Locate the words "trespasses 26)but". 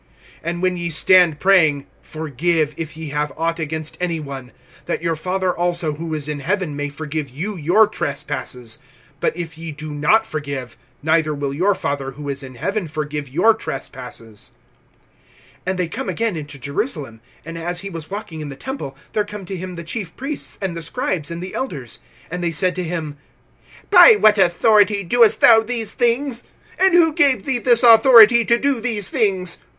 7.85-9.31